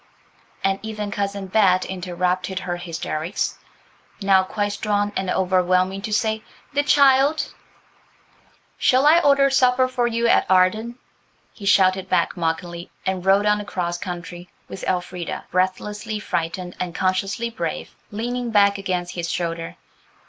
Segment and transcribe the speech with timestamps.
[0.63, 3.59] and even Cousin Bet interrupted her hysterics,
[4.19, 6.41] now quite strong and overwhelming, to say,
[6.73, 7.53] "The child–"
[8.79, 10.97] "Shall I order supper for you at Arden?"
[11.53, 17.51] he shouted back mockingly, and rode on across country, with Elfrida, breathlessly frightened and consciously
[17.51, 19.75] brave, leaning back against his shoulder.